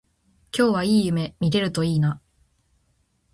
[0.51, 2.19] 今日はいい夢見れるといいな